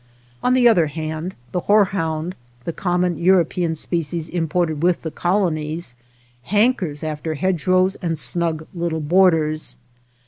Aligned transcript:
On 0.41 0.55
the 0.55 0.67
other 0.67 0.87
hand, 0.87 1.35
the 1.51 1.59
horehound, 1.69 2.33
the 2.65 2.73
common 2.73 3.19
European 3.19 3.75
species 3.75 4.29
imported 4.29 4.81
with 4.81 5.03
the 5.03 5.11
colonies, 5.11 5.93
hankers 6.41 7.03
after 7.03 7.35
hedgerows 7.35 7.93
and 8.01 8.17
snug 8.17 8.65
little 8.73 8.99
borders. 8.99 9.75